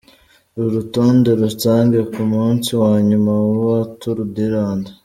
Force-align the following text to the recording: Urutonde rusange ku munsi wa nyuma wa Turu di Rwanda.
Urutonde 0.63 1.29
rusange 1.41 1.99
ku 2.11 2.21
munsi 2.31 2.69
wa 2.81 2.93
nyuma 3.09 3.33
wa 3.65 3.79
Turu 3.99 4.23
di 4.35 4.45
Rwanda. 4.53 4.89